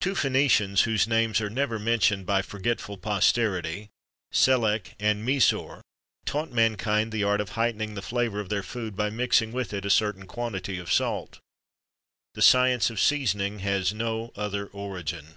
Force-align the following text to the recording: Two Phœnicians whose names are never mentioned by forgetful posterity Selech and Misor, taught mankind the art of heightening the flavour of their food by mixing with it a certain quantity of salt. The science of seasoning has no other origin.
Two 0.00 0.12
Phœnicians 0.12 0.82
whose 0.84 1.08
names 1.08 1.40
are 1.40 1.50
never 1.50 1.80
mentioned 1.80 2.24
by 2.24 2.40
forgetful 2.40 2.98
posterity 2.98 3.88
Selech 4.32 4.94
and 5.00 5.26
Misor, 5.26 5.80
taught 6.24 6.52
mankind 6.52 7.10
the 7.10 7.24
art 7.24 7.40
of 7.40 7.48
heightening 7.58 7.94
the 7.96 8.00
flavour 8.00 8.38
of 8.38 8.48
their 8.48 8.62
food 8.62 8.94
by 8.94 9.10
mixing 9.10 9.50
with 9.50 9.72
it 9.72 9.84
a 9.84 9.90
certain 9.90 10.26
quantity 10.28 10.78
of 10.78 10.92
salt. 10.92 11.40
The 12.34 12.42
science 12.42 12.90
of 12.90 13.00
seasoning 13.00 13.58
has 13.58 13.92
no 13.92 14.30
other 14.36 14.66
origin. 14.68 15.36